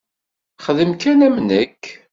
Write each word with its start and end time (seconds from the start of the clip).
Xdem 0.65 0.91
kan 1.01 1.19
am 1.27 1.35
nekk. 1.47 1.83